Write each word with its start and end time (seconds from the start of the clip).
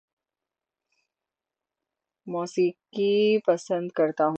موسیقی 2.27 3.13
پسند 3.47 3.91
کرتا 3.91 4.23
ہوں 4.23 4.29